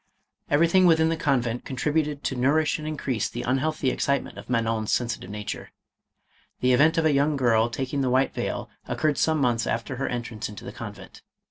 [0.49, 4.91] Everything within the convent contributed to nou rish and increase the unhealthy excitement of Manon's
[4.91, 5.69] sensitive nature.
[6.61, 10.07] The event of a young girl taking the white veil occurred some months after her
[10.07, 10.49] entrance 480 MADAME KOLAND.
[10.49, 10.65] into
[11.05, 11.21] the convent.